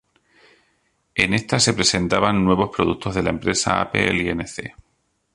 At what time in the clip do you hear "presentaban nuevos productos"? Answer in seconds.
1.75-3.13